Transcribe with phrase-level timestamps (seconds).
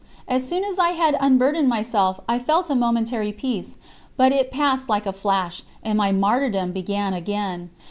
[0.27, 3.77] As soon as I had unburdened myself I felt a momentary peace,
[4.17, 7.69] but it passed like a flash, and my martyrdom began again.